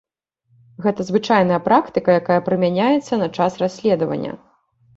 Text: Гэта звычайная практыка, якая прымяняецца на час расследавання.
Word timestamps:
Гэта 0.85 1.05
звычайная 1.09 1.59
практыка, 1.67 2.17
якая 2.23 2.39
прымяняецца 2.49 3.23
на 3.23 3.31
час 3.39 3.51
расследавання. 3.65 4.31